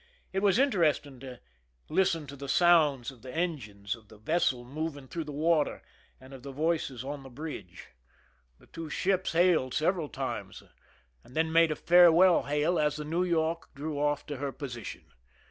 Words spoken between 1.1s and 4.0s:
to listen to the sounds of the en gines,